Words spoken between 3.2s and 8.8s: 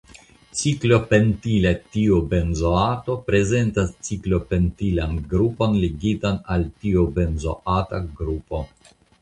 prezentas ciklopentilan grupon ligitan al tiobenzoata grupo.